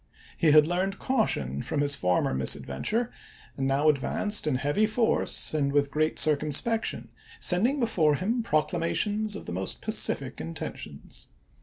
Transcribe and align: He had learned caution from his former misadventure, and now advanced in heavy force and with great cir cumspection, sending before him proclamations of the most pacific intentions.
He 0.35 0.49
had 0.49 0.65
learned 0.65 0.97
caution 0.97 1.61
from 1.61 1.81
his 1.81 1.93
former 1.93 2.33
misadventure, 2.33 3.11
and 3.55 3.67
now 3.67 3.87
advanced 3.87 4.47
in 4.47 4.55
heavy 4.55 4.87
force 4.87 5.53
and 5.53 5.71
with 5.71 5.91
great 5.91 6.17
cir 6.17 6.37
cumspection, 6.37 7.09
sending 7.39 7.79
before 7.79 8.15
him 8.15 8.41
proclamations 8.41 9.35
of 9.35 9.45
the 9.45 9.51
most 9.53 9.79
pacific 9.79 10.41
intentions. 10.41 11.27